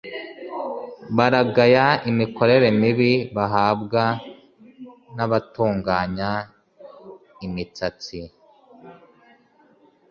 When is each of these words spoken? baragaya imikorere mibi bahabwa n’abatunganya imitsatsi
baragaya 1.17 1.85
imikorere 2.09 2.67
mibi 2.81 3.11
bahabwa 3.35 4.03
n’abatunganya 5.15 6.31
imitsatsi 7.45 8.19